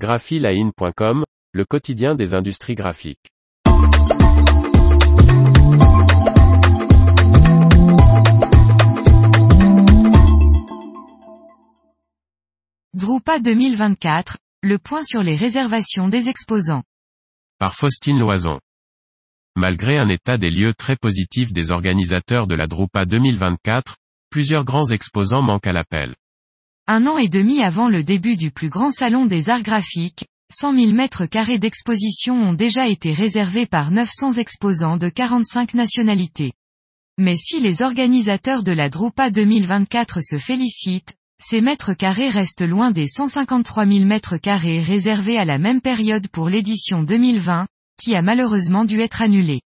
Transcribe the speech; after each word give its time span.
graphiline.com, 0.00 1.24
le 1.52 1.64
quotidien 1.66 2.14
des 2.14 2.32
industries 2.32 2.74
graphiques. 2.74 3.28
Drupa 12.94 13.40
2024, 13.40 14.38
le 14.62 14.78
point 14.78 15.02
sur 15.04 15.22
les 15.22 15.36
réservations 15.36 16.08
des 16.08 16.30
exposants. 16.30 16.82
Par 17.58 17.74
Faustine 17.74 18.18
Loison. 18.18 18.58
Malgré 19.54 19.98
un 19.98 20.08
état 20.08 20.38
des 20.38 20.50
lieux 20.50 20.72
très 20.72 20.96
positif 20.96 21.52
des 21.52 21.72
organisateurs 21.72 22.46
de 22.46 22.54
la 22.54 22.66
Drupa 22.66 23.04
2024, 23.04 23.96
plusieurs 24.30 24.64
grands 24.64 24.90
exposants 24.90 25.42
manquent 25.42 25.66
à 25.66 25.72
l'appel. 25.72 26.14
Un 26.86 27.06
an 27.06 27.18
et 27.18 27.28
demi 27.28 27.62
avant 27.62 27.88
le 27.88 28.02
début 28.02 28.36
du 28.36 28.50
plus 28.50 28.68
grand 28.68 28.90
salon 28.90 29.26
des 29.26 29.48
arts 29.48 29.62
graphiques, 29.62 30.24
100 30.52 30.76
000 30.76 30.92
mètres 30.92 31.26
carrés 31.26 31.58
d'exposition 31.58 32.34
ont 32.34 32.52
déjà 32.52 32.88
été 32.88 33.12
réservés 33.12 33.66
par 33.66 33.92
900 33.92 34.32
exposants 34.32 34.96
de 34.96 35.08
45 35.08 35.74
nationalités. 35.74 36.52
Mais 37.18 37.36
si 37.36 37.60
les 37.60 37.82
organisateurs 37.82 38.64
de 38.64 38.72
la 38.72 38.88
Drupa 38.88 39.30
2024 39.30 40.20
se 40.20 40.38
félicitent, 40.38 41.14
ces 41.40 41.60
mètres 41.60 41.94
carrés 41.94 42.28
restent 42.28 42.66
loin 42.66 42.90
des 42.90 43.06
153 43.06 43.86
000 43.86 44.04
mètres 44.04 44.36
carrés 44.36 44.82
réservés 44.82 45.38
à 45.38 45.44
la 45.44 45.58
même 45.58 45.80
période 45.80 46.28
pour 46.28 46.48
l'édition 46.48 47.02
2020, 47.02 47.66
qui 48.02 48.14
a 48.16 48.22
malheureusement 48.22 48.84
dû 48.84 49.00
être 49.00 49.22
annulée. 49.22 49.60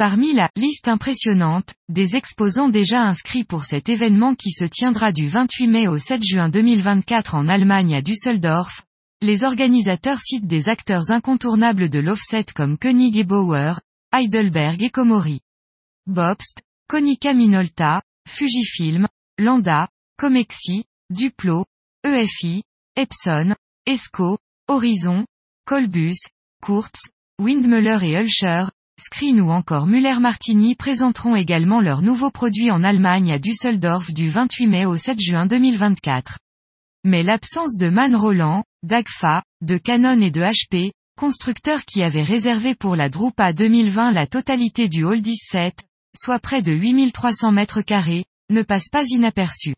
Parmi 0.00 0.32
la 0.32 0.48
liste 0.56 0.88
impressionnante 0.88 1.74
des 1.90 2.16
exposants 2.16 2.70
déjà 2.70 3.02
inscrits 3.02 3.44
pour 3.44 3.64
cet 3.64 3.90
événement 3.90 4.34
qui 4.34 4.50
se 4.50 4.64
tiendra 4.64 5.12
du 5.12 5.28
28 5.28 5.66
mai 5.66 5.88
au 5.88 5.98
7 5.98 6.22
juin 6.24 6.48
2024 6.48 7.34
en 7.34 7.48
Allemagne 7.48 7.94
à 7.94 8.00
Düsseldorf, 8.00 8.86
les 9.20 9.44
organisateurs 9.44 10.18
citent 10.18 10.46
des 10.46 10.70
acteurs 10.70 11.10
incontournables 11.10 11.90
de 11.90 12.00
l'offset 12.00 12.46
comme 12.56 12.78
Koenig 12.78 13.18
et 13.18 13.24
Bauer, 13.24 13.78
Heidelberg 14.10 14.82
et 14.82 14.88
Komori. 14.88 15.40
Bobst, 16.06 16.62
Konica 16.88 17.34
Minolta, 17.34 18.00
Fujifilm, 18.26 19.06
Landa, 19.38 19.90
Comexi, 20.16 20.86
Duplo, 21.10 21.66
EFI, 22.06 22.62
Epson, 22.96 23.54
Esco, 23.84 24.38
Horizon, 24.66 25.26
Colbus, 25.66 26.16
Kurtz, 26.62 27.02
Windmüller 27.38 27.98
et 28.02 28.18
Ulcher, 28.18 28.64
Screen 29.00 29.40
ou 29.40 29.50
encore 29.50 29.86
Müller-Martini 29.86 30.74
présenteront 30.74 31.34
également 31.34 31.80
leurs 31.80 32.02
nouveaux 32.02 32.30
produits 32.30 32.70
en 32.70 32.84
Allemagne 32.84 33.32
à 33.32 33.38
Düsseldorf 33.38 34.12
du 34.12 34.28
28 34.28 34.66
mai 34.66 34.84
au 34.84 34.94
7 34.96 35.18
juin 35.18 35.46
2024. 35.46 36.38
Mais 37.04 37.22
l'absence 37.22 37.78
de 37.78 37.88
Man 37.88 38.14
Roland, 38.14 38.62
d'Agfa, 38.82 39.42
de 39.62 39.78
Canon 39.78 40.20
et 40.20 40.30
de 40.30 40.42
HP, 40.42 40.92
constructeurs 41.18 41.86
qui 41.86 42.02
avaient 42.02 42.22
réservé 42.22 42.74
pour 42.74 42.94
la 42.94 43.08
Drupa 43.08 43.54
2020 43.54 44.12
la 44.12 44.26
totalité 44.26 44.88
du 44.90 45.02
Hall 45.04 45.22
17, 45.22 45.82
soit 46.14 46.38
près 46.38 46.60
de 46.60 46.72
8300 46.72 47.52
mètres 47.52 47.80
carrés, 47.80 48.26
ne 48.50 48.62
passe 48.62 48.90
pas 48.90 49.04
inaperçu. 49.08 49.74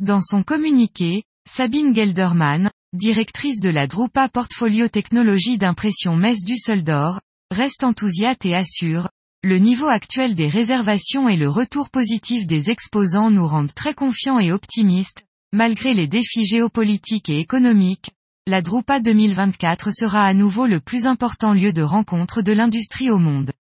Dans 0.00 0.20
son 0.20 0.42
communiqué, 0.42 1.22
Sabine 1.48 1.94
Gelderman, 1.94 2.70
directrice 2.92 3.60
de 3.60 3.70
la 3.70 3.86
Drupa 3.86 4.28
Portfolio 4.28 4.88
Technologie 4.88 5.58
d'impression 5.58 6.16
Metz 6.16 6.42
Düsseldorf, 6.44 7.20
reste 7.50 7.84
enthousiaste 7.84 8.44
et 8.46 8.54
assure, 8.54 9.08
le 9.42 9.58
niveau 9.58 9.86
actuel 9.86 10.34
des 10.34 10.48
réservations 10.48 11.28
et 11.28 11.36
le 11.36 11.48
retour 11.48 11.90
positif 11.90 12.46
des 12.46 12.70
exposants 12.70 13.30
nous 13.30 13.46
rendent 13.46 13.74
très 13.74 13.94
confiants 13.94 14.38
et 14.38 14.52
optimistes, 14.52 15.24
malgré 15.52 15.94
les 15.94 16.08
défis 16.08 16.44
géopolitiques 16.44 17.28
et 17.28 17.38
économiques, 17.38 18.10
la 18.46 18.62
Drupa 18.62 19.00
2024 19.00 19.90
sera 19.92 20.24
à 20.24 20.34
nouveau 20.34 20.66
le 20.66 20.80
plus 20.80 21.06
important 21.06 21.52
lieu 21.52 21.72
de 21.72 21.82
rencontre 21.82 22.42
de 22.42 22.52
l'industrie 22.52 23.10
au 23.10 23.18
monde. 23.18 23.52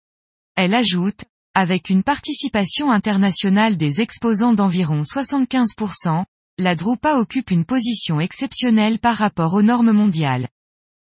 Elle 0.56 0.74
ajoute, 0.74 1.24
avec 1.54 1.90
une 1.90 2.02
participation 2.02 2.90
internationale 2.90 3.76
des 3.76 4.00
exposants 4.00 4.54
d'environ 4.54 5.02
75%, 5.02 6.24
la 6.58 6.74
Drupa 6.74 7.16
occupe 7.16 7.50
une 7.50 7.64
position 7.64 8.20
exceptionnelle 8.20 8.98
par 8.98 9.16
rapport 9.16 9.54
aux 9.54 9.62
normes 9.62 9.92
mondiales. 9.92 10.48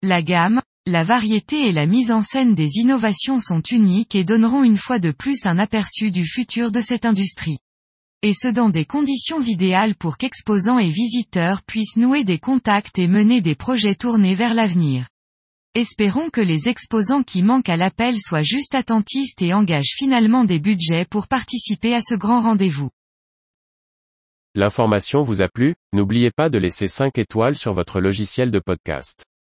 La 0.03 0.23
gamme, 0.23 0.61
la 0.89 1.03
variété 1.03 1.67
et 1.67 1.73
la 1.73 1.85
mise 1.85 2.13
en 2.13 2.23
scène 2.23 2.55
des 2.55 2.77
innovations 2.77 3.41
sont 3.41 3.61
uniques 3.61 4.15
et 4.15 4.23
donneront 4.23 4.63
une 4.63 4.77
fois 4.77 5.01
de 5.01 5.11
plus 5.11 5.41
un 5.45 5.59
aperçu 5.59 6.13
du 6.13 6.25
futur 6.25 6.71
de 6.71 6.81
cette 6.81 7.05
industrie. 7.05 7.59
Et 8.23 8.33
ce 8.33 8.47
dans 8.47 8.69
des 8.69 8.85
conditions 8.85 9.41
idéales 9.41 9.97
pour 9.97 10.17
qu'exposants 10.17 10.79
et 10.79 10.89
visiteurs 10.89 11.63
puissent 11.65 11.97
nouer 11.97 12.23
des 12.23 12.39
contacts 12.39 13.01
et 13.01 13.09
mener 13.09 13.41
des 13.41 13.57
projets 13.57 13.97
tournés 13.97 14.37
vers 14.37 14.55
l'avenir. 14.55 15.09
Espérons 15.75 16.31
que 16.31 16.41
les 16.41 16.69
exposants 16.69 17.25
qui 17.25 17.43
manquent 17.43 17.69
à 17.69 17.77
l'appel 17.77 18.17
soient 18.21 18.43
juste 18.43 18.77
attentistes 18.77 19.43
et 19.43 19.53
engagent 19.53 19.97
finalement 19.97 20.45
des 20.45 20.61
budgets 20.61 21.05
pour 21.05 21.27
participer 21.27 21.95
à 21.95 22.01
ce 22.01 22.15
grand 22.15 22.41
rendez-vous. 22.41 22.91
L'information 24.55 25.23
vous 25.23 25.43
a 25.43 25.49
plu, 25.49 25.75
n'oubliez 25.93 26.31
pas 26.31 26.49
de 26.49 26.59
laisser 26.59 26.87
5 26.87 27.19
étoiles 27.19 27.57
sur 27.57 27.75
votre 27.75 28.01
logiciel 28.01 28.53
de 28.53 28.61
podcast. 28.61 29.25